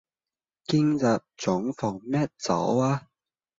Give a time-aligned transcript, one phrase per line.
[0.65, 3.07] 今日仲放咩早呀